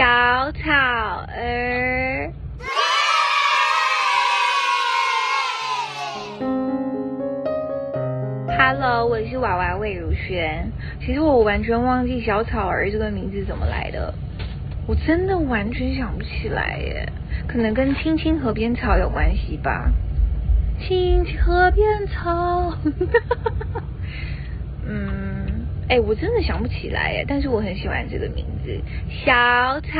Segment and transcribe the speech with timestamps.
[0.00, 0.06] 小
[0.52, 0.62] 草
[1.28, 2.32] 儿。
[8.48, 10.72] Hello，我是娃娃魏如萱。
[11.04, 14.14] 其实我完全忘记小草儿这个名字怎么来的，
[14.86, 17.06] 我真的完全想不起来耶。
[17.46, 19.92] 可能跟青青河边草有关系吧。
[20.80, 22.72] 青青河边草，
[24.88, 25.19] 嗯，
[25.90, 27.24] 哎，我真的想不起来耶。
[27.28, 28.80] 但是我很喜欢这个名字，
[29.26, 29.32] 小
[29.80, 29.98] 草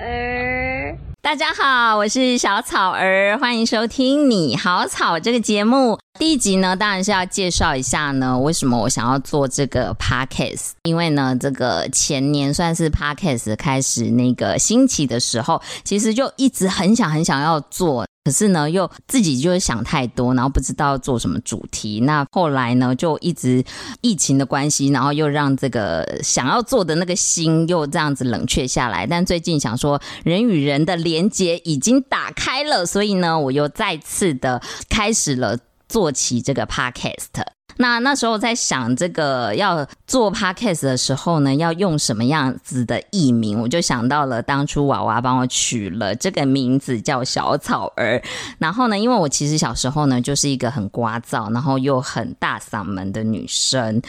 [0.00, 0.96] 儿。
[1.20, 5.98] 大家好，我是小草儿，欢迎收听《你好草》这个节目。
[6.16, 10.70] 第一集呢，当然是要介绍一下呢，为什么我想要做这个 podcast。
[10.84, 18.06] 因为呢，这个前年算是 podcast 开始那个兴起的时候，其实就一直很想很想要做。
[18.26, 22.00] 可是呢，又自己就是想太多，然后不知道做什么主题。
[22.00, 23.64] 那后来呢，就一直
[24.00, 29.06] 疫情的关系，然后又让这个想要做的那个心又这样子冷却下来。
[29.06, 35.56] 但最近想说，人与人的连接已经打开了，所以呢，我又再次的开始了
[35.88, 37.55] 做起这个 podcast。
[37.78, 43.60] 那那时候在想这个要做 podcast 的时候呢，要用什么样子的艺名？
[43.60, 48.22] 我就想到了当初娃娃帮我取了这个名字叫小草儿。
[48.58, 54.00] 然后呢，因为我其实小时候呢就是一个很聒噪，然后又很大嗓门的女生，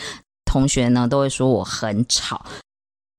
[0.45, 2.45] 同学呢都会说我很吵。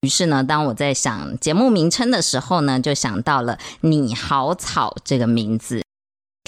[0.02, 5.82] 于是呢，当我在想节目名称的时候呢，就想到了你好草这个名字。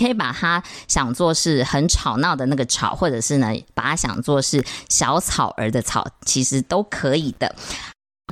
[0.00, 7.54] 可以把它想做是很吵闹的那个吵，或者是呢，把它想做是小草儿的草，其实都可以的。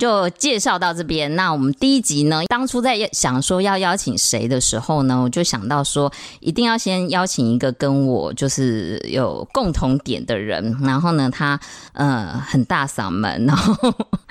[0.00, 1.34] 就介绍到这边。
[1.34, 10.78] 那我们第一集呢，当初在想说要邀请谁的时候呢，我就想到说，一定要先邀请一个跟我就是有共同点的人。
[10.82, 11.58] 然后呢，他
[11.94, 13.74] 呃很大嗓门，然后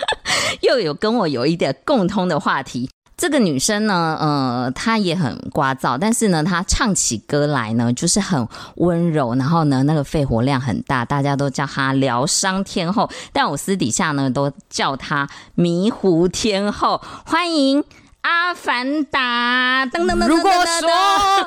[0.63, 2.89] 又有跟我有一点共通的话题。
[3.17, 17.01] 这个女生呢，呃，她也很聒噪，但是呢，她唱起歌来呢，就是很温柔，然后呢，那个肺活量很大，大家都叫她疗伤天后，但我私底下呢，都叫她迷糊天后。
[17.25, 17.83] 欢迎。
[18.27, 20.27] 阿凡达，噔噔噔噔噔噔。
[20.27, 20.89] 如果说，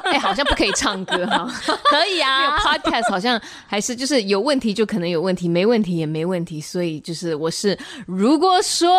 [0.05, 1.47] 哎、欸，好像不可以唱歌哈，
[1.85, 2.39] 可以啊。
[2.39, 6.59] 没有 podcast 好像还是就是有问题就可能有问题，没问题也没问题。
[6.59, 8.99] 所以就是我是如果说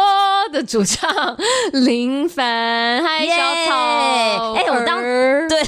[0.51, 1.09] 的主唱
[1.73, 3.35] 林凡，嗨，小
[3.67, 4.53] 草。
[4.53, 5.01] 哎、欸，我当
[5.49, 5.59] 对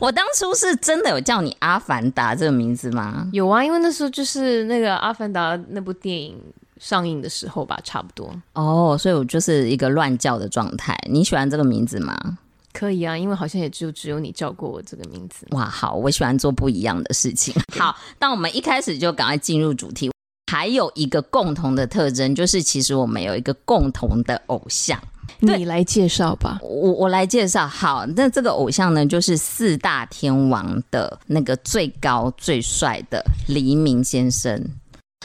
[0.00, 3.26] 我当初是真的有叫你阿凡达这个名字吗？
[3.30, 6.40] 有啊，因为那时候就是那个阿凡达那部电影。
[6.80, 10.96] 上映的时候吧，差不多哦，oh, 所以我就是一个乱叫的状态。
[11.10, 12.38] 你喜欢这个名字吗？
[12.72, 15.46] 可以啊，因为好像也就只有你叫过我这个名字。
[15.50, 17.54] 哇，好，我喜欢做不一样的事情。
[17.76, 20.10] 好，当我们一开始就赶快进入主题。
[20.50, 24.98] 还有一个共同的特征，就是其实我们有一个共同的偶像。
[25.40, 27.68] 你来介绍吧，我我来介绍。
[27.68, 34.58] 好，那这个偶像呢，就是四大天王的那个最高最帅的黎明先生。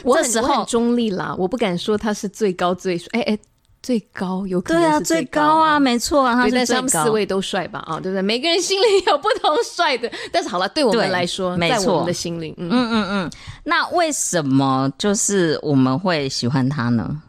[0.02, 3.08] 我这时候很中立啦，我不敢说他是最高最帅。
[3.12, 3.38] 哎哎，
[3.82, 6.56] 最高有可能是最高，啊，最高啊，没错啊，他是最高。
[6.58, 7.78] 但是他们四位都帅吧？
[7.86, 8.22] 啊，对不对？
[8.22, 13.30] 每个人心里有不同帅的，但是好了，对我们来说，没错，在我们的心里，嗯嗯嗯嗯。
[13.62, 17.22] 那为什么就是我们会喜欢他呢？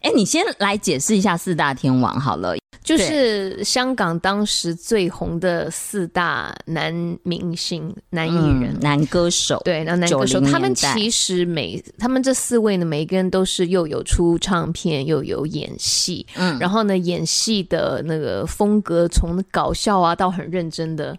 [0.00, 2.54] 哎，你先来解释一下四大天王好了。
[2.84, 21.16] 就是香港当时最红的四大男明星、男艺人、嗯、男歌手，对，那男歌手，他们其实每他们这四位呢，每一个人都是又有出唱片，又有演戏，嗯，然后呢，演戏的那个风格从搞笑啊到很认真的，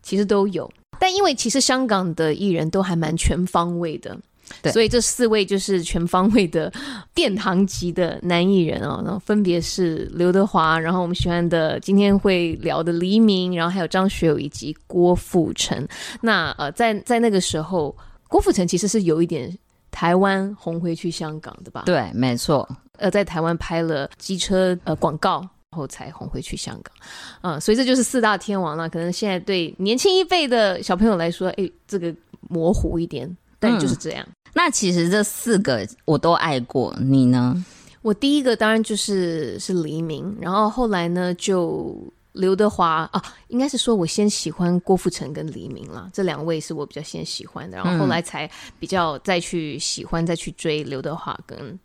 [0.00, 0.70] 其实都有。
[1.00, 4.16] 但因为其实香港的艺人都还蛮全方位的。
[4.62, 6.72] 对，所以这四位就是全方位的
[7.14, 15.86] 殿堂级的男艺人哦，然后分别是刘德华，然后我们喜欢的今天会聊的黎明，然后还有张学友以及郭富城。
[16.20, 17.96] 那呃，在在那个时候，
[18.28, 19.56] 郭富城其实是有一点
[19.90, 21.82] 台湾红回去香港的吧？
[21.86, 22.68] 对，没错。
[22.98, 25.38] 呃，在台湾拍了机车呃广告，
[25.70, 26.92] 然后才红回去香港。
[27.40, 28.88] 啊、呃，所以这就是四大天王了。
[28.88, 32.12] 可能现在对年轻一辈的小朋友来说，哎，这个
[32.48, 34.24] 模糊一点，但就是这样。
[34.28, 37.64] 嗯那其实这四个我都爱过，你呢？
[38.00, 41.94] 我第一个当然就是是黎明，然后后来呢就
[42.32, 48.50] 刘德华啊，应该是说我先喜欢郭富城跟黎明了，这两位是我比较先喜欢的，然后后来才
[48.80, 51.78] 比较再去喜欢再去追刘德华跟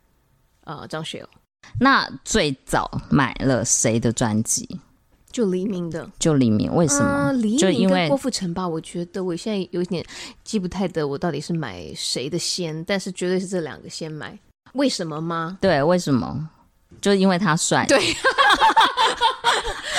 [0.64, 1.28] 呃张学友。
[1.78, 4.80] 那最早买了谁的专辑？
[5.34, 7.04] 就黎明的，就黎明，为什么？
[7.04, 10.06] 啊、黎明跟郭富城吧，我觉得我现在有点
[10.44, 14.38] 记不太得，我到底是买谁的先，但是绝对是这两个先买。
[14.74, 15.58] 为什么吗？
[15.60, 16.48] 对，为什么？
[17.00, 17.84] 就因为他帅。
[17.88, 17.98] 对，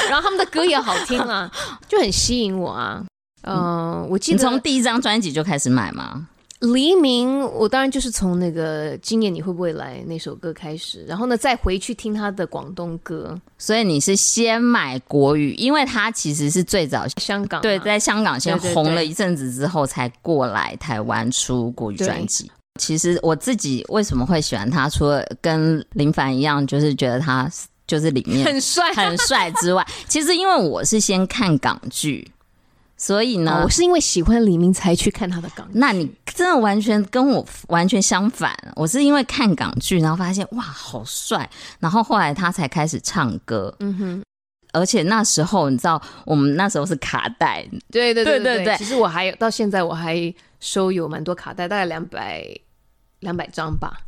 [0.10, 1.52] 然后他们的歌也好听啊，
[1.86, 3.04] 就很吸引我啊。
[3.42, 6.30] 嗯、呃，我记得你从第一张专辑就开始买吗？
[6.62, 13.40] 黎明，我当然就是从那个今夜你会不会来那首歌开始，然后呢再回去听他的广东歌。
[13.58, 22.50] 所以你是先买国语，因为他其实是最早香港对，在香港先红了一阵子之后才过来台湾出国语专辑。
[22.80, 27.50] 其实我自己为什么会喜欢他，除了跟林凡一样，就是觉得他
[27.86, 32.32] 就是里面很帅很帅之外，其实因为我是先看港剧。
[32.98, 35.78] 所以呢、哦，我是因为喜欢黎明才去看他的港剧。
[35.78, 38.56] 那你真的完全跟我完全相反。
[38.76, 41.50] 我是因为看港剧，然后发现哇，好帅，
[41.80, 43.76] 然后后来他才开始唱歌。
[43.80, 44.24] 嗯哼，
[44.72, 47.68] 而且那时候你知道，我们那时候是卡带。
[47.92, 48.78] 对对对对对，对，对。
[48.78, 52.48] 其实我还有到现在我还收有蛮多卡带，大概两百
[53.20, 54.00] 两百张吧。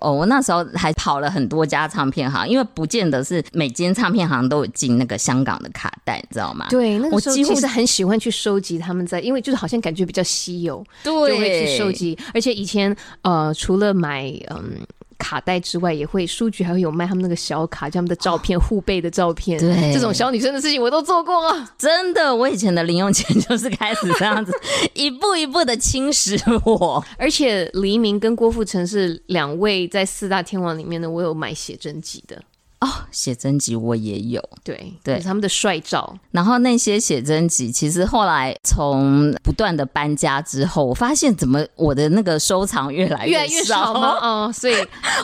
[0.00, 6.66] 哦，我那时候还跑了很多家唱片行，因为不见得是每间唱片行都有进那个香港的卡带，你知道吗？
[6.70, 12.18] 对，那个时候其实很喜欢去收集他们在，因为就是好像感觉比较稀有，对，就会去收集。
[12.34, 14.78] 而且以前呃，除了买嗯。
[15.22, 19.56] 卡带之外，也会书局还会有卖他们那个小卡，就他们的照片、护、哦、贝的照片。
[19.60, 21.72] 对，这种小女生的事情我都做过啊。
[21.78, 24.52] 真的，我以前的零用钱就是开始这样子
[24.94, 27.04] 一步一步的侵蚀我。
[27.16, 32.42] 而且黎明跟郭富城是两位在四大天王里面呢，我有买写真集的。
[32.82, 36.18] 哦，写真集我也有，对对，他们的帅照。
[36.32, 44.18] 然后那些写真集，其实后来从不断的搬家之后，我发现怎么我的那个收藏越来越来越少吗？
[44.20, 44.74] 哦， 所以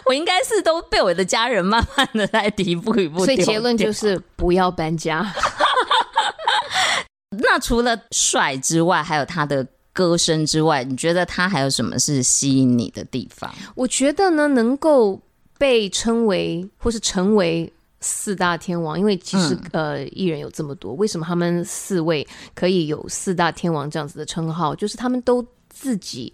[0.04, 3.24] 我应该是都被我的家人慢慢的在一步一步。
[3.24, 5.28] 所以结论就是不要搬家。
[7.42, 13.52] 那除了帅之外，还有他的歌声之外，你觉得他还有什么是吸引你的地方？
[13.74, 15.20] 我觉得呢，能够。
[15.58, 17.70] 被称为或是成为
[18.00, 22.24] 四大天王，因为其实、嗯、呃艺人有这么多，为什么他们四位
[22.54, 24.72] 可以有四大天王这样子的称号？
[24.72, 26.32] 就是他们都自己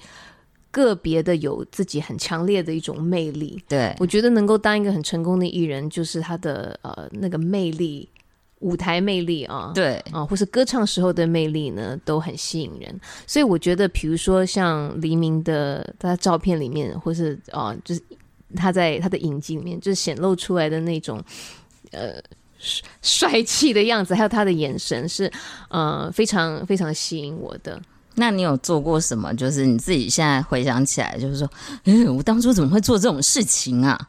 [0.71, 3.59] 个别的有自己很强烈的一种魅力。
[3.67, 8.07] 对，我觉得能够当一个很成功的艺人，就是他的呃那个魅力，
[8.59, 13.01] 舞台魅力啊，对啊，或是歌唱时候的魅力呢，都很吸引人。
[13.27, 18.03] 所以我觉得，比如说像黎明的他照片里面，或是啊就是。
[18.57, 21.23] 他在他的影集里面，就是显露出来的那种，
[21.91, 22.15] 呃，
[23.03, 25.31] 帅气的样子， 还有他的眼神是，
[25.69, 27.81] 呃，非常非常吸引我的。
[28.17, 29.35] 那你有做过什么？
[29.35, 31.51] 就是你自己现在回想起来，就是说，
[31.85, 34.09] 嗯， 我当初怎么会做这种事情啊？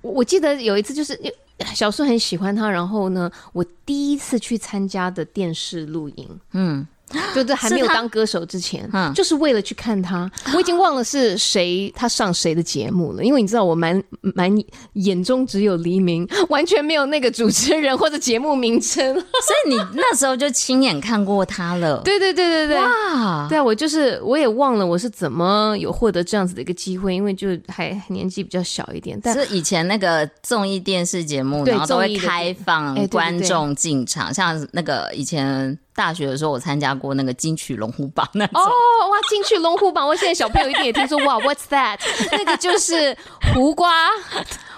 [0.00, 1.18] 我我记得有一次，就是
[1.74, 6.86] 小时候很喜欢他，然后呢，我第一次去参加的电视录影，嗯。
[7.34, 10.30] 就是还没有当歌手之前，嗯，就是为了去看他。
[10.54, 13.22] 我已经忘了是谁，他上谁的节目了。
[13.22, 14.02] 因为你知道，我蛮
[14.34, 14.52] 蛮
[14.94, 19.14] 眼中只有黎明， 完全没有那个主持人或者节目名称。
[19.14, 19.22] 所
[19.66, 22.00] 以你那时候就亲眼看过他了。
[22.04, 23.46] 对对对对对，哇！
[23.48, 29.18] 对啊，我就是我也忘了我是怎么有获得这样子的一个机会，因为就还年纪比较小一点。
[29.22, 35.78] 但是以前那个综艺电视节目，然后都会开放观众进场，像那个以前。
[35.94, 38.60] 大学的时候，我参加过那个金曲龙虎榜那种。
[38.60, 38.64] 哦
[39.10, 40.06] 哇，金曲龙虎榜！
[40.06, 41.98] 我现在小朋友一定也听说哇，What's that？
[42.32, 43.16] 那个就是
[43.52, 43.90] 胡瓜，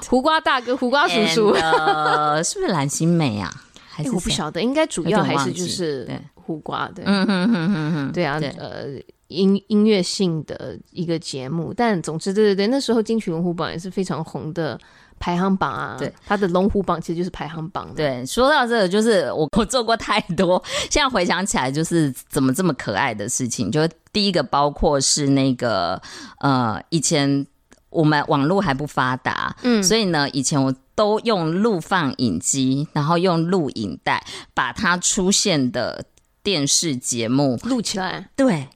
[0.08, 1.50] 胡瓜大哥，胡瓜叔叔。
[1.50, 3.50] 呃，是不是蓝心湄啊？
[3.88, 7.04] 还是、欸、我不晓得，应该主要还是就是胡瓜对。
[7.06, 8.86] 嗯哼哼对啊，对呃，
[9.28, 14.78] 音音乐性的一个节目，但总之，对对对，那时候金曲龙虎榜也是非常红的。
[15.18, 17.88] 排行榜啊，对，他的龙虎榜其实就是排行榜。
[17.94, 23.70] 对，说到这个，就是我我做过太多， 现在回想起来，就是怎么这么可爱的事情。
[23.72, 23.80] 就
[24.12, 26.00] 第一个，包括是那个
[26.40, 27.46] 呃，以前
[27.90, 36.04] 我们网络还不发达，嗯，所以呢，以前我都用录放影机，然后用录影带把它出现的
[36.42, 38.68] 电视节目录起来，对。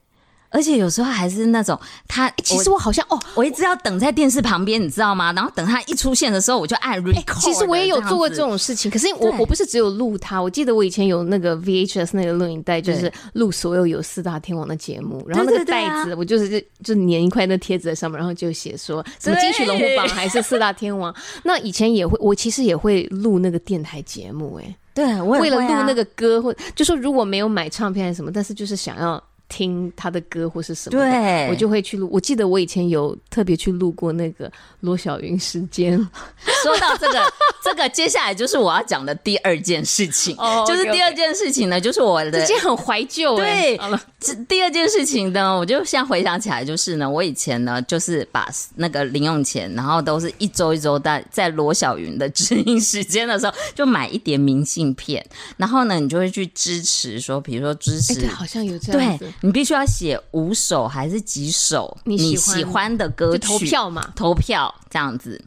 [0.50, 5.32] 而且有时候还是那种他，欸、其实我好像哦，我一直要等在电视旁边，你知道吗？
[5.34, 7.40] 然后等他一出现的时候，我就按 record、欸。
[7.40, 21.14] 其实我也有做过这种事情，可是我我不是只有录他，我记得我以前有那个 VHS 那个录影带，就是录所有有四大天王的节目，然后那个袋子我就是就就粘一块那贴纸在上面，然后就写说什么金曲龙虎榜还是四大天王。
[21.42, 29.22] 那以前也会，我其实也会录那个电台节目、欸，哎，对，我也、啊、为了录那个歌，或就说如果没有买唱片还是什么，但是就是想要。
[29.48, 32.08] 听他的歌或是什么，对，我就会去录。
[32.12, 34.50] 我记得我以前有特别去录过那个
[34.80, 35.96] 罗小云时间。
[36.62, 37.32] 说到这个，
[37.64, 43.36] 这个接下来就是我要讲的第二件事情，哦，就是第二件事情呢，就是我的，这件很怀旧。
[43.36, 43.78] 对，
[44.20, 55.24] 这第二件事情呢，我就现在回想起来，就是呢，我以前呢，就是把那个零用钱，然后都是一周一周在在罗小云的知音时间的时候，就买一叠明信片，
[55.56, 59.24] 然后呢，你就会去支持说，比如说支持，好像有这样子。
[59.24, 63.46] 对你必须要写五首还是几首你喜欢的歌曲？
[63.46, 65.40] 投票嘛，投票这样子。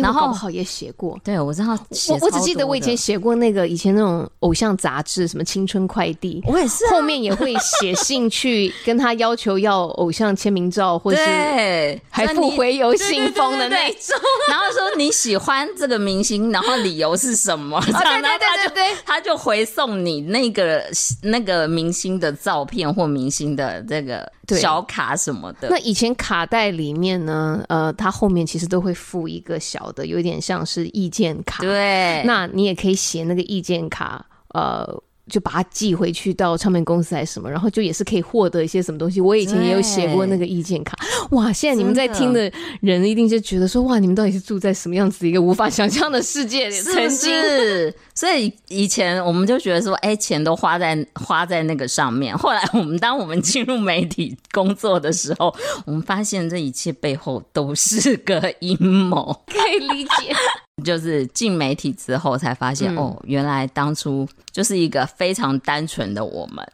[0.00, 1.78] 然后好也写过，对，我知道。
[2.08, 6.84] 我我只记得我以前写过那个以前那种偶像杂志，什么青春快递，我也是。
[6.90, 14.16] 后面也会写信去跟他要求要偶像签名照，或是还附回邮信封的那种。
[14.48, 17.80] 然后说你喜欢这个明星，然后理由是什么？
[17.86, 20.84] 这样，然后他就他就回送你那个
[21.22, 24.30] 那个明星的照片或明星的这个。
[24.58, 31.62] 小卡什么的，那以前卡带里面呢，呃，它后面其实都会附一个小的，有点像是意见卡。
[31.62, 35.02] 对，那你也可以写那个意见卡，呃。
[35.30, 39.20] 就把它寄回去到唱片公司还是什么，然后就也是可以获得一些什么东西。
[39.20, 40.98] 我以前也有写过那个意见卡，
[41.30, 41.52] 哇！
[41.52, 46.80] 现在你们在听的人一定就觉得说，哇，你们到底是住在什么样子一个无法想象的世界里？
[46.80, 52.36] 曾经是，所以以前我们就觉得说，哎，钱都花在花在那个上面。
[52.36, 55.54] 后来我们当我们进入媒体工作的时候，
[55.86, 60.34] 我们发现这一切背后都是个阴谋，可以理解。
[60.82, 66.66] 就是进媒体之后才发现，嗯、哦，原来当初就是一个非常单纯的我们，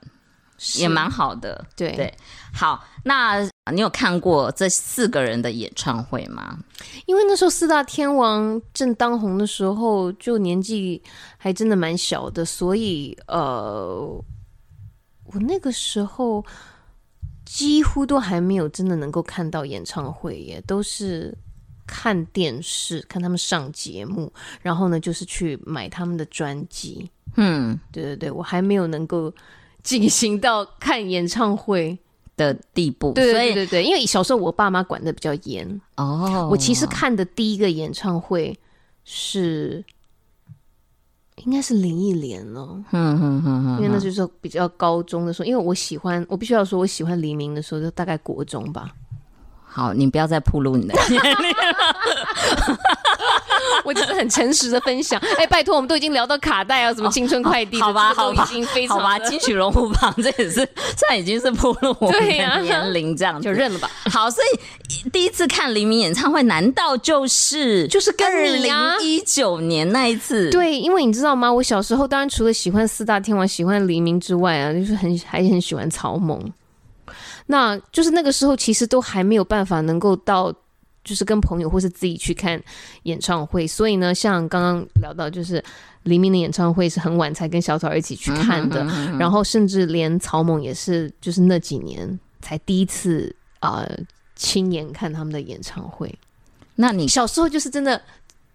[0.77, 1.65] 也蛮好的。
[1.77, 2.15] 对对，
[2.53, 3.39] 好，那
[3.73, 6.59] 你有看过这四个人的演唱会吗？
[7.07, 11.03] 因为那时候四大天王正当红的时候，就年纪
[11.37, 14.25] 还真的蛮小的，所以呃，
[15.25, 16.45] 我那个时候
[17.45, 21.37] 几乎都还没有真的能够看到演唱会耶，都是。
[21.87, 27.09] 看电视，看他们上节目，然后呢，就是去买他们的专辑。
[27.37, 29.33] 嗯，对对对，我还没有能够
[29.83, 31.97] 进行到看演唱会
[32.37, 33.13] 的地步。
[33.13, 35.81] 对对对对，因为小时候我爸妈管的比较严。
[35.97, 38.59] 哦，我其实看的第一个演唱会
[39.05, 39.85] 是，
[41.45, 42.83] 应该是林忆莲了。
[42.93, 48.91] 嗯嗯嗯，因为那就是比较高中的时候，因为我喜欢，我必须要说，我喜欢黎明的时候，就大概国中吧。
[49.77, 52.77] 好，你不要再暴露你的年龄了。
[53.85, 55.21] 我只是很诚实的分享。
[55.37, 59.19] 哎、欸，拜托，我们都已经聊到卡带啊，什么青春快递、哦，好吧，好吧，已经非常好吧。
[59.19, 60.67] 金曲龙虎榜，这也是
[60.97, 63.91] 算已经是暴露我们的年龄，这样就认了吧。
[64.11, 70.49] 好，所以第一次看黎明演唱会，难道就是就是跟二零一九年那一次？
[70.49, 71.53] 对，因为你知道吗？
[71.53, 76.41] 我小时候当然除了喜欢四大天王、喜欢黎明之外啊，就是很还很喜欢草蜢。
[77.47, 80.53] 那就是那个时候，其实都还没有办法能够到，
[81.05, 82.61] 就是跟朋友或是自己去看
[83.05, 83.67] 演唱会。
[83.67, 85.63] 所以呢，像刚刚聊到，就是
[86.03, 93.99] 黎明的演唱会是很晚才跟小草一起去看的，嗯哼嗯哼，然后甚至连草蜢也是，就是那几年才第一次啊、呃、
[94.35, 96.13] 亲眼看他们的演唱会。
[96.75, 98.01] 那你小时候就是真的，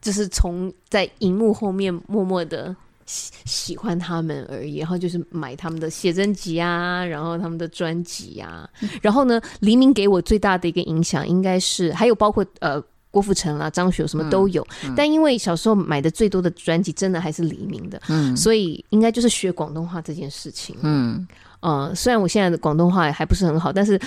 [0.02, 2.76] 就是从在荧幕后面默默的。
[3.12, 8.68] 喜喜欢他们而已，然后就是买他们的写真集啊，然后他们的专辑啊，
[9.02, 21.28] 然后呢，黎明给我最大的一个影响，应该是还有包括呃郭富城啊、张学友什么都有，嗯嗯、但因为小时候买的最多的专辑，真的还是黎明的，嗯，所以应该就是学广东话这件事情，嗯，
[21.60, 24.00] 呃，虽然我现在的广东话还不是很好，但是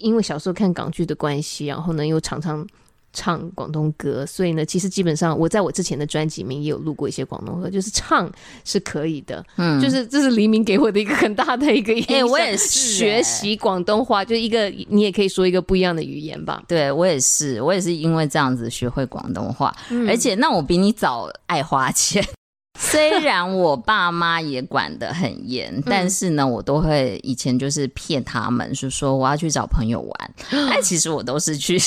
[0.00, 2.66] 因为小时候看港剧的关系，然后呢又常常。
[3.16, 8.30] 唱广东歌，所以呢，其实基本上我在我之前的专辑里面也有录过一些广东歌，就是唱
[8.62, 12.18] 是可以的，嗯，就是这是黎明给我的一个很大的一个影响。
[12.18, 16.62] 哎，我也是学习广东话，就一个你也可以说一个不一样的语言吧。
[16.68, 22.22] 对，我也是，我也是因为这样子学会广东话，嗯，而且那我比你早爱花钱。
[22.78, 30.34] 虽然我爸妈也管得很严，嗯、但是呢，我都会以前就是骗他们，是说我要去找朋友玩。
[30.50, 31.78] 但其实我都是去，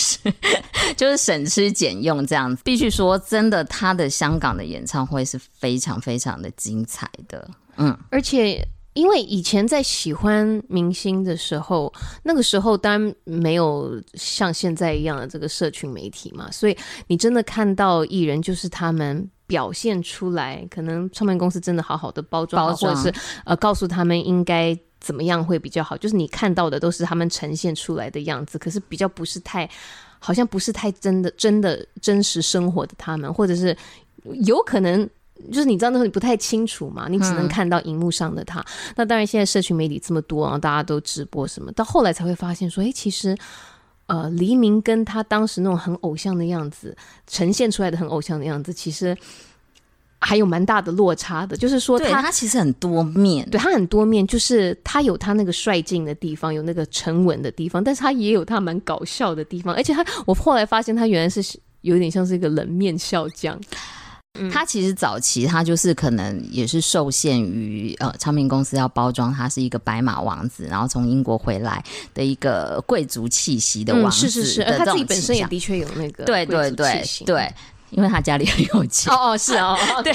[0.97, 2.61] 就是省吃俭用这样子。
[2.65, 7.49] 必须说，真的，他的香港的演唱会是非常非常的精彩的。
[7.77, 11.93] 嗯，而且因为以前在喜欢明星的时候，
[12.23, 16.77] 那个时候当然没有像现在一样的这个社群媒体嘛，所以
[17.07, 19.29] 你真的看到艺人就是他们。
[19.49, 25.97] 表现出来，可能唱片公司真的好好的包装，包装或者是呃告诉他们应该怎么样会比较好。
[25.97, 29.67] 就是你看到的都是他们呈现出来的样子，可是比较不是太，
[30.19, 33.75] 好像不是太真的、真的真实生活的他们，或者是
[34.45, 35.09] 有可能
[35.51, 38.59] 就是你知道那时候你不太清楚嘛，你只能看到荧幕上的他。
[38.59, 38.65] 嗯、
[38.97, 43.35] 那当然现在社群媒体这么多，然后大家都直播什么，到后来才会发现说，哎、欸，其实
[44.09, 46.93] 呃，黎明跟他当时那种很偶像的样子
[47.25, 49.17] 呈现出来的很偶像的样子，其实。
[50.21, 63.57] 还有蛮大的落差的，就是说他他其实很多面，对他很多面，就是他有他那个率劲的地方，有那个沉稳的地方，但是他也有他蛮搞笑的地方，而且他我后来发现他原来是有点像是一个冷面笑匠。
[64.39, 71.83] 嗯、他其实早期他就是可能也是受限于呃唱片公司要包装他是一个白马王子，然后从英国回来
[72.13, 77.53] 的一个贵族气息的王子、嗯，是是是，而他自己本身也的确有那个对对对对。
[77.91, 79.11] 因为他家里很有钱。
[79.11, 80.13] 哦哦是哦， 对，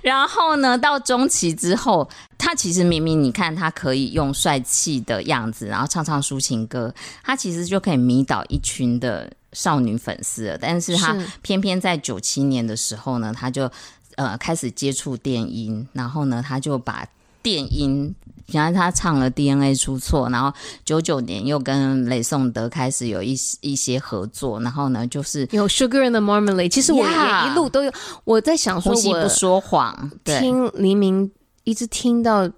[0.00, 2.08] 然后呢，到中期之后，
[2.38, 10.58] 他其实明明你看他可以用帅气的样子，然后唱唱抒情歌，他其实就可以迷倒一群的少女粉丝了。
[10.58, 13.70] 但是他偏偏在九七年的时候呢，他就
[14.16, 17.06] 呃开始接触电音，然后呢，他就把
[17.42, 18.14] 电音。
[18.52, 20.52] 原来他唱了 DNA 出错，然后
[20.84, 26.68] 九九年又跟雷颂德开始有一一些合作，然后呢，就是有 Sugar and the Marmalade。
[26.68, 27.92] 其实我也一路都有，
[28.24, 31.30] 我在想说，呼吸不说谎，听黎明
[31.62, 32.50] 一直听到。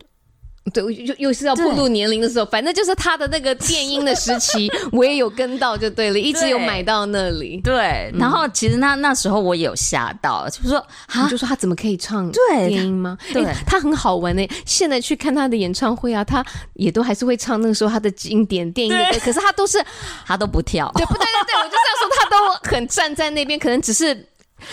[0.73, 7.61] 对，又又是要步入年龄的时候，反正就是他的那个电音的时期， 我也有跟到就对了，一直有买到那里。
[7.63, 13.19] 对，然后其实那那时候我也有吓到，就是说啊，就说他怎么可以唱电音吗？
[13.33, 14.49] 对，他很好玩呢。
[14.65, 19.85] 现在去看他的演唱会啊，他也都还是会唱那个时候他的经典电音的歌，可是他都是
[20.25, 20.91] 他都不跳。
[20.95, 24.27] 对，不对对对，我就是要说他都很站在那边，可能只是。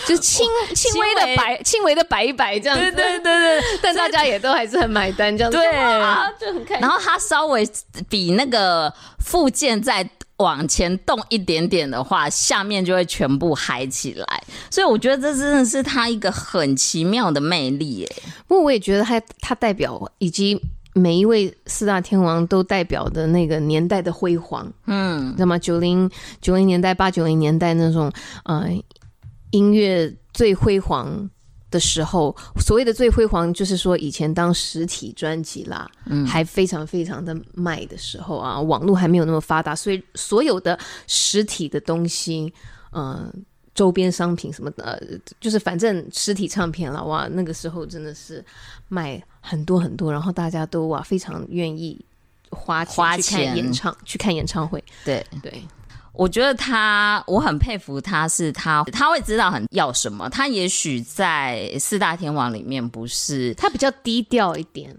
[0.06, 6.80] 就是轻轻微的摆，轻微的摆一摆这样子，对对对对，但大家也都还是很买单这样子，对啊，就很开心。
[6.80, 7.68] 然后他稍微
[8.08, 14.42] 比那个附件再往前动一点点的话，下面就会全部嗨起来。
[14.70, 18.12] 所以我觉得这真的是他一个很奇妙的魅力耶。
[18.46, 20.58] 不过我也觉得他他代表以及
[20.94, 25.58] 每一位四大天王都代表的那个年代的辉煌，嗯，知道吗？
[25.58, 28.10] 九零九零年代、八九零年代那种，
[28.44, 28.82] 嗯、呃。
[29.50, 31.28] 音乐最辉煌
[31.70, 42.52] 的时候，所谓的最辉煌，就是说以前当实体专辑啦，嗯，还非常非常的卖的时候啊，网络还没有那么发达，所以所有的实体的东西，
[42.92, 43.34] 嗯、呃，
[43.74, 45.00] 周边商品什么的，
[45.40, 48.44] 就是反正实体唱片了，哇，那个时候真的是
[48.88, 52.04] 卖很多很多，然后大家都哇非常愿意
[52.50, 55.24] 花钱去看演唱，去看演唱会，对。
[55.40, 55.62] 对。
[56.12, 60.28] 我觉得他，我很佩服他，是他他会知道很要什么。
[60.28, 64.96] 他也许在四大天王里面不是，他比较低调一点。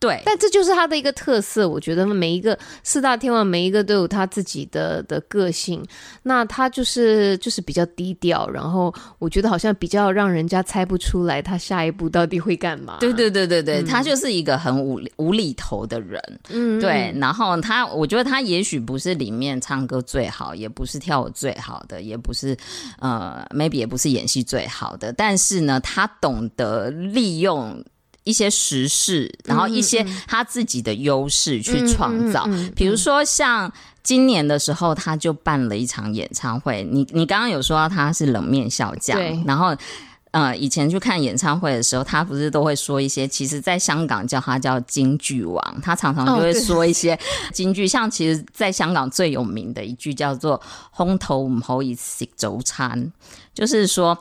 [0.00, 1.68] 对，但这就是他的一个特色。
[1.68, 5.84] 我觉得每一个四大天王，每一个都有他自己的的个性。
[6.22, 12.98] 那他就是就是比较低调，然后我觉得好像比较让人家猜不出来他下一步到底会干嘛。
[13.00, 16.22] 对对对对对，嗯、他就是一个很无无厘头的人。
[16.50, 17.12] 嗯，对。
[17.18, 22.56] 然后他，我觉得他也许不是里面唱歌最好，也不是跳舞最好的，也不是
[23.00, 25.12] 呃，maybe 也不是演戏最好的。
[25.12, 27.84] 但是呢，他懂得利用。
[28.24, 32.46] 一些时事，然后一些他自己的优势去创造。
[32.76, 36.82] 比如说，像今年的时候，他就办了一场演唱会。
[36.90, 39.42] 你你刚刚有说到他是冷面笑匠，对。
[39.46, 39.74] 然后
[40.30, 47.18] 呃，以前去看演唱会的时候，他不是都会说一些，其实在香港叫他叫京剧王，他常常就会说一些
[47.50, 47.88] 金句。
[47.88, 50.60] 像其实在香港最有名的一句叫做
[50.94, 53.10] “空肚唔可以食早餐”，
[53.54, 54.16] 就是说，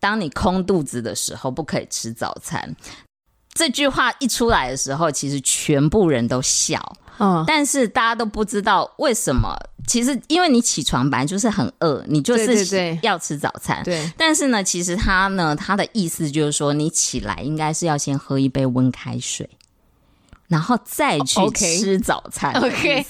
[0.00, 2.74] 当你空肚子的时候，不可以吃早餐。
[3.60, 6.80] 这句话一出来的时候，其实全部人都笑，
[7.18, 9.54] 嗯，但是大家都不知道为什么。
[9.86, 14.12] 其实因为你起床本来就是很饿，你就是要吃早餐，对，对，对。
[14.16, 19.46] 但是呢，其实他呢，他的意思就是说，你起来应该是要先喝一杯温开水，
[20.48, 22.54] 然后再去吃早餐。
[22.54, 23.04] OK，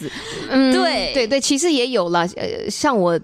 [0.49, 3.21] 嗯，对对对，其实也有了，呃，像我。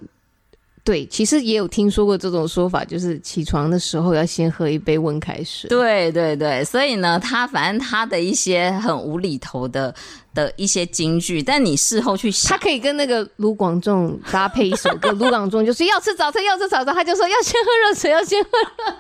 [0.87, 5.69] 对，其实也有听说过这种说法，就是起床的时候要先喝一杯温开水。
[5.69, 9.93] 对对对，所以呢，他反正他的一些很无厘头的
[10.33, 18.97] 的一些金句，但你事后去想，他可以跟那个卢广仲搭配一首歌， 卢广仲就是要吃早餐，要吃早餐，他就说要先喝热水，要先喝热水。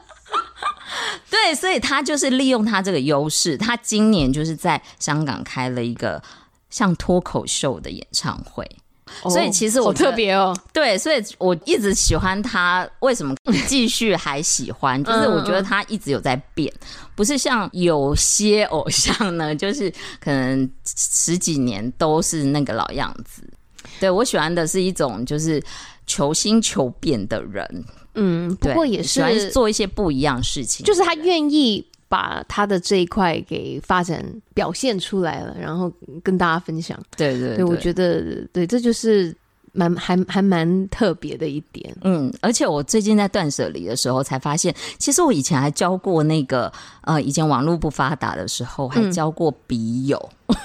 [1.30, 6.20] 对，所以他就是利用他这个优势，他今年就是在香港开了一个
[6.68, 8.68] 像脱口秀的演唱会。
[9.22, 12.88] 所以其实我、哦、特别哦，对，所以我一直喜欢他。
[13.00, 13.34] 为什么
[13.66, 15.02] 继续还喜欢？
[15.02, 16.72] 就是我觉得他一直有在变，
[17.14, 19.90] 不是像有些偶像呢，就是
[20.20, 23.42] 可能十几年都是那个老样子。
[24.00, 25.62] 对，我喜欢的是一种，就是
[26.06, 27.84] 求新求变的人。
[28.14, 35.92] 嗯，不过也是喜欢做一些不一样事情，就是他愿意把他的这一块给发展表现出来了，然后
[36.22, 36.98] 跟大家分享。
[37.16, 39.34] 对对对，对，我觉得对，这就是
[39.72, 41.96] 蛮还还蛮特别的一点。
[42.02, 50.16] 嗯，而且我最近在断舍离的时候才发现，其实我以前还交过那个呃，以前网络不发达的时候还交过笔友。
[50.46, 50.56] 嗯、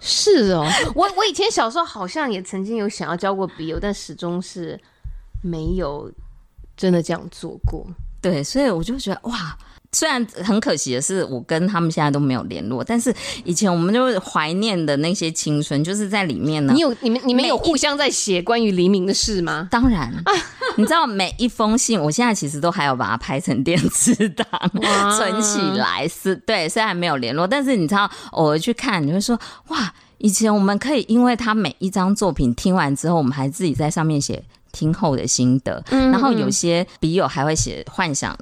[0.00, 0.66] 是哦，
[0.96, 4.80] 我我以前小时候好像也曾经有想要交过笔友，但始终是
[5.42, 6.10] 没有。
[6.74, 7.86] 真的这样做过，
[8.20, 9.56] 对，所以我就觉得哇，
[9.94, 16.72] 虽然很可惜的是，我跟他们现在都没有联络，但是以前我们就怀念的那些青春，就是在里面呢。
[16.72, 19.68] 你有你们你们有互相在写关于黎明的事吗？
[19.70, 20.10] 当然，
[20.76, 24.46] 你知道每一封信，我现在其实都还有把它拍成电子档
[25.18, 34.42] 存起来，是对，虽然没有联络，但是你知道偶尔去看，你会说哇，以前我们可以因为他每一张作品听完之后，我们还自己在上面写。
[34.72, 38.36] 听后的心得，嗯嗯，然后有些笔友还会写幻想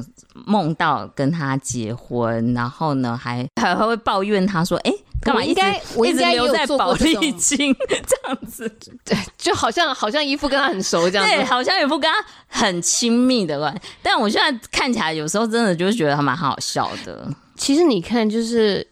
[0.47, 7.75] 梦到跟他结婚，然后呢还还会抱怨他说：“哎，干嘛应该我应该留在保丽金
[8.07, 8.69] 这样子？”
[9.05, 13.81] 对，就好像好像一副跟他很熟这样子，对，好像一副跟他很亲密的关系。
[14.03, 17.29] 但我现在看起来，有时候真的就是觉得还蛮好笑的。
[17.57, 18.87] 其实你看，就是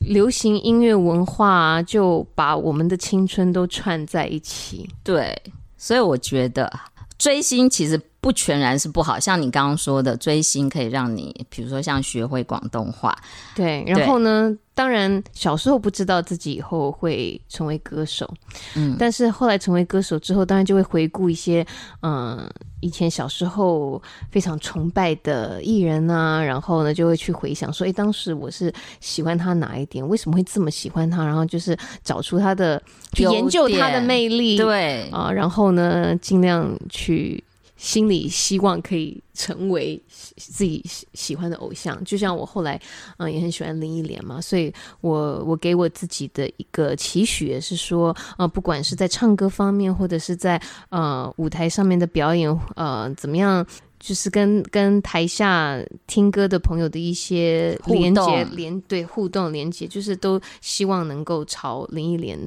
[0.00, 5.40] 流行音乐文化就把我们的青春都串在一起，对。
[5.84, 6.80] 所以我觉得
[7.18, 13.14] 追星其实不全然是不好，像你刚刚说的，追星可以让你，比如说像学会广东话，
[13.54, 14.56] 对，然后呢？
[14.72, 18.28] 当然，小时候不知道自己以后会成为歌手，
[18.74, 21.64] 嗯，但是后来成为歌手之后，当然就会回顾一些，
[22.02, 30.04] 嗯，以前小时候非常崇拜的艺人啊，然后呢，就会去回想说，哎，当时我是喜欢他哪一点？
[30.08, 31.24] 为什么会这么喜欢他？
[31.24, 32.82] 然后就是找出他的，
[33.12, 37.44] 去研究他的魅力，对啊，然后呢，尽量去。
[37.84, 40.02] 心里希望可以成为
[40.38, 42.80] 自己喜喜欢的偶像，就像我后来，
[43.18, 53.66] 嗯，也很喜欢林忆莲嘛，所以我我给我自己的一个期许也是说，呃，不管是在唱歌方面，或者是在呃舞台上面的表演，呃，怎么样，
[54.00, 62.38] 就是跟跟台下听歌的朋友的一些连接，连对互动连接，就是都希望能够朝林忆莲，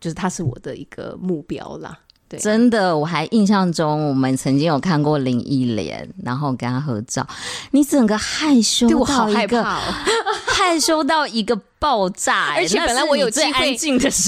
[0.00, 1.98] 就是他是我的一个目标啦。
[2.30, 7.26] 对真的，我还印象中，我们曾经有看过林忆莲，然后跟她合照，
[7.72, 9.80] 你整个害羞到一个，害怕哦、
[10.46, 12.54] 害羞到一个爆炸。
[12.56, 13.76] 而且本来我有机会，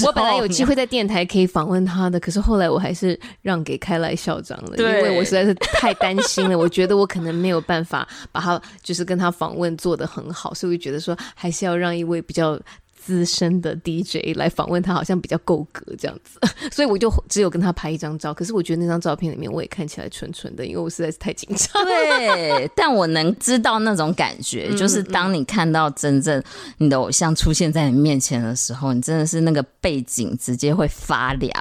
[0.05, 12.59] 我本来有机会在电台可以访问他的，可是后来我还是让给开来校长了，因为我实在是太担心了，我觉得我可能没有办法把他就是跟他访问做得很好，所以我觉得说还是要让一位比较。
[13.05, 16.39] 资深的 DJ 来访问他，好像比较够格这样子，
[16.71, 18.33] 所以我就只有跟他拍一张照。
[18.33, 21.83] 可是我觉得那张照片里面，我也看起来蠢蠢的，因为我实在是太紧张。
[21.83, 26.41] 对， 但我能知道那种感觉，就是当你看到真正
[26.77, 31.51] 你的偶像出现在你面前的时候，你真的是那个背景直接会发凉。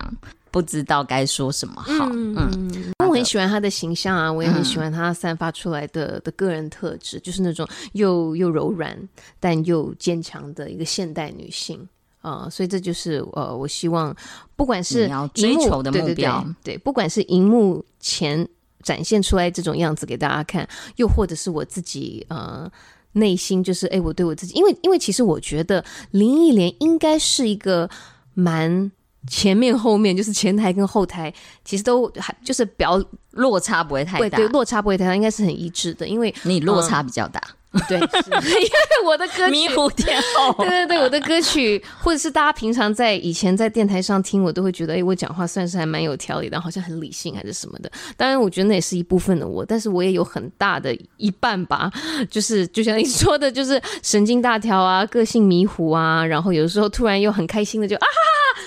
[0.52, 1.80] 不知道该说什么。
[1.80, 8.96] 好，嗯，嗯，我很喜欢他的形象啊，我也很喜欢他散发出来的的个人特质，嗯、就是那种又又柔软
[9.40, 11.80] 但又坚强的一个现代女性
[12.20, 14.14] 啊、呃，所以这就是呃，我希望
[14.54, 18.46] 不管是要追求的目标，对，对，对，对，不管是荧幕前
[18.82, 22.70] 展现出来这种样子给大家看，又或者是我自己呃
[23.12, 27.88] 内心就是哎，我对我自己，因为因为其实我觉得林忆莲应该是一个
[28.34, 28.92] 蛮。
[29.28, 31.32] 前面后面就是前台跟后台，
[31.64, 36.06] 其实都还就是表落差不会太大，对，落差不会太大，应该是很一致的。
[36.06, 47.90] 因为你落差比较大，嗯、对， 因为我的歌曲迷糊天后，对对对，我的歌曲或者是大家平常在以前在电台上听，我都会觉得，哎，我讲话算是还蛮有条理的，好像很理性还是什么的。
[48.16, 51.90] 当然，我觉得那也是一部分的我，但是我也有很大的一半吧，
[52.28, 58.06] 就是就像你说的，就是神经大条啊，个性迷糊啊，然后有的时候突然又很开心的就啊。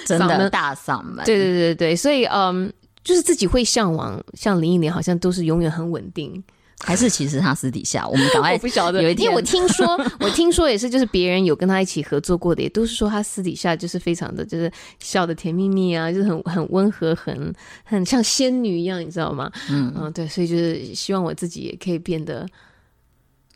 [0.05, 2.71] 真的大嗓门，对对对对，所以嗯，
[3.03, 6.43] 就是自己会向往像林忆莲，好像都是永远很稳定，
[6.79, 9.87] 还是其实他私底下，我们赶快 我不晓得，有一天因为我听说，
[10.19, 19.51] 我听说也是，就是别人有跟他一起合作过的，也都是说他私底下就是非常的就是笑的甜蜜蜜啊，就是很很温和，很很像仙女一样，你知道吗？
[19.69, 22.45] 嗯嗯，对，所以就是希望我自己也可以变得。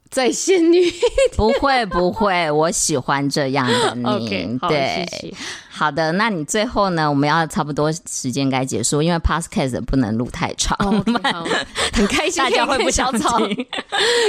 [0.10, 0.92] 再仙女
[1.38, 4.04] 不会不会，我喜欢这样的你。
[4.10, 5.34] okay, 对，好，谢谢。
[5.70, 7.10] 好的，那你最后呢？
[7.10, 10.76] 我们要差不多时间该结束，因为 Podcast 不能录太长。
[10.80, 13.40] Oh, okay, 很开心，大家会不小草，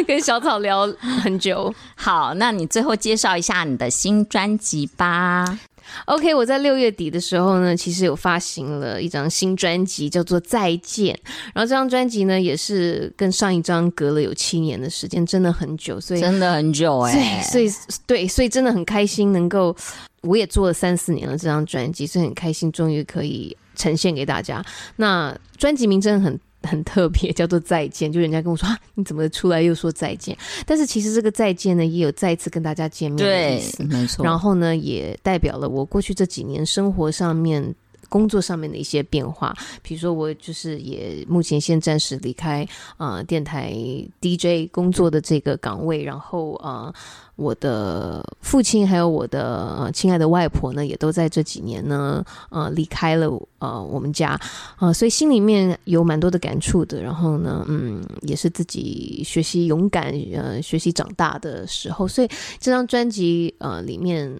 [0.06, 0.86] 跟小草聊
[1.22, 1.74] 很久。
[1.96, 5.58] 好，那你最后介绍一下你的新专辑吧。
[6.06, 11.14] OK，我在六月底的时候呢，其实有发行了一张新专辑，叫做《再见》。
[11.54, 17.42] 然后这张专辑呢，也是跟上一张隔了有七年的时间，真的很久，所以真的很久哎、欸。
[17.42, 19.74] 所以，所以对，所以真的很开心，能够
[20.22, 24.64] 我也做了三四年了这张专辑，所以很开心，终于可以呈现给大家。
[24.96, 26.38] 那专辑名真的很。
[26.62, 28.12] 很特别， 叫做再见。
[28.12, 30.36] 就人家跟我说啊，你怎么出来又说再见？
[30.66, 34.24] 但是其实这个再见呢，也有再次跟大家见面的意思，对，没错。
[34.24, 37.74] 然后呢，也代表了我过去这几年生活上面、
[38.08, 39.56] 工作上面的一些变化。
[39.82, 43.74] 比如说，我就是也目前先暂时离开啊、呃、电台
[44.20, 46.86] DJ 工作的这个岗位，然后啊。
[46.86, 46.92] 呃
[47.40, 54.32] 我的父亲还有我的呃亲爱的外婆呢，也都在这几年呢，呃，离开了呃我们家，
[54.76, 57.02] 啊、呃，所以心里面有蛮多的感触的。
[57.02, 62.06] 然后呢，嗯，也是自己学习勇敢，呃，学习长大的时候。
[62.06, 64.30] 所以这张专辑呃里面，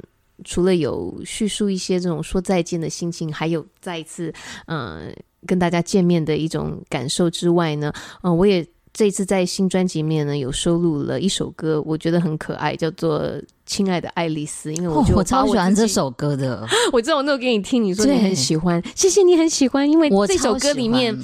[0.45, 4.31] 除了有叙述一些这种说再见的心情，还有再一次
[4.67, 5.13] 嗯、呃、
[5.47, 7.91] 跟大家见面的一种感受之外呢，
[8.23, 8.67] 嗯、我也。
[8.92, 13.20] 这一次在新专辑里面呢，有收录了一首歌，我觉得很可爱，叫做
[13.64, 14.68] 《亲爱的爱丽丝》。
[14.76, 19.88] 因为我觉得我、哦、我超喜欢这首歌的， 我知道我那个给你听，你说你很喜欢，谢谢你很喜欢。
[19.88, 21.16] 因为这首歌里面，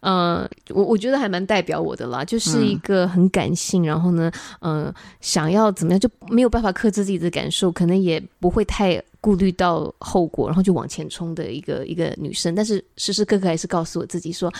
[0.00, 12.54] 呃，我我觉得还蛮代表我的啦，就是一个很感性，嗯、然后呢，呃，想要怎么样就没有办法克制自己的感受，可能也不会太顾虑到后果，然后就往前冲的一个一个女生。
[12.54, 14.50] 但是时时刻刻还是告诉我自己说。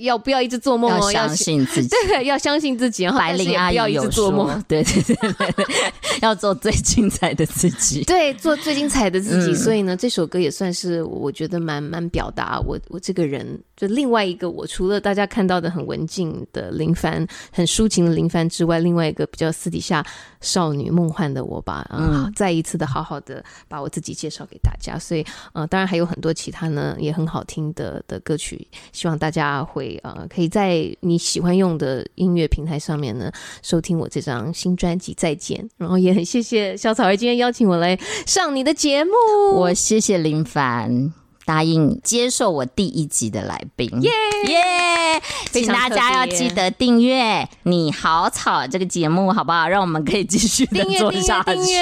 [0.00, 1.12] 要不要一直做梦哦？
[1.12, 3.04] 要相信自己， 对，要相信自己。
[3.04, 5.66] 然后白灵阿姨要一直做梦，对对对对，
[6.22, 8.04] 要做最精彩的自己。
[8.08, 9.52] 对，做最精彩的自己。
[9.52, 13.58] 嗯、所以呢，这首歌也算是我觉得蛮蛮表达我我这个人。
[13.76, 20.04] 就另外一个我，除了大家看到的很文静的林凡，很抒情的林凡之外，另外一个比较私底下
[20.40, 24.98] 少女梦幻的我吧，嗯，再一次的好好的把我自己介绍给大家。
[24.98, 33.30] 所以，呃，当然还有很多其他呢也很好听的的歌曲，希望大家会呃可以在你喜欢用的音乐平台上面呢
[33.62, 35.58] 收听我这张新专辑《再见》。
[35.76, 39.12] 然后也很谢谢小草儿今天邀请我来上你的节目，
[39.54, 41.12] 我谢谢林凡。
[41.46, 44.10] 答应接受我第一集的来宾，耶
[44.48, 45.22] 耶！
[45.50, 49.66] 请大家要记得订阅《你好草》这个节目，好不好？
[49.66, 51.74] 让我们可以继续的做下去。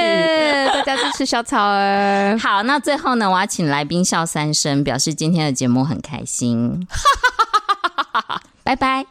[0.73, 2.39] 大家支持小草儿。
[2.39, 6.87] 好，那最后呢，我要请来宾笑三声，表示今天的节目很开心。
[7.97, 9.07] 哈哈哈拜拜。